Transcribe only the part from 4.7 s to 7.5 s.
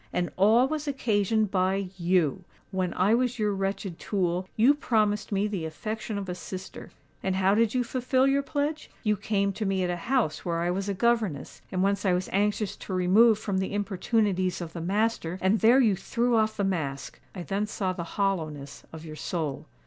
promised me the affection of a sister; and